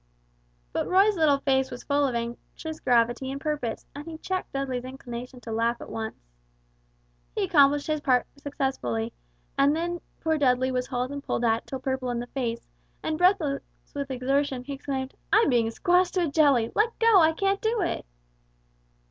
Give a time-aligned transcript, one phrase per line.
[0.73, 4.83] But Roy's little face was full of anxious gravity and purpose, and he checked Dudley's
[4.83, 6.17] inclination to laugh at once.
[7.35, 9.13] He accomplished his part successfully,
[9.59, 12.67] and then poor Dudley was hauled and pulled at till purple in the face,
[13.03, 13.61] and breathless
[13.93, 17.83] with exertion, he exclaimed, "I'm being squashed to a jelly; let go, I can't do
[17.83, 18.03] it!"